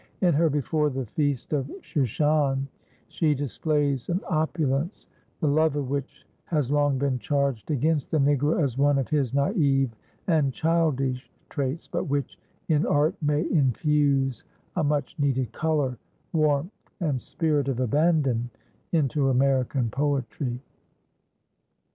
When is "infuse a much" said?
13.51-15.15